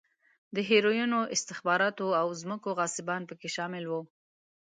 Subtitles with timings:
[0.55, 3.93] د هیروینو، استخباراتو او ځمکو غاصبان په کې شامل و.